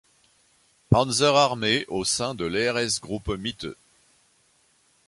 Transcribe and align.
Panzer-Armee 0.89 1.85
au 1.87 2.03
sein 2.03 2.33
de 2.33 2.45
l'Heeresgruppe 2.45 3.29
Mitte. 3.37 3.67